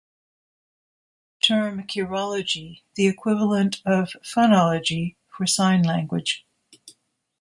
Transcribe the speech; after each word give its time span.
He 1.39 1.49
coined 1.53 1.59
the 1.77 1.83
term 1.83 1.87
cherology, 1.87 2.81
the 2.95 3.05
equivalent 3.05 3.83
of 3.85 4.13
phonology 4.23 5.15
for 5.29 5.45
sign 5.45 5.83
language. 5.83 6.43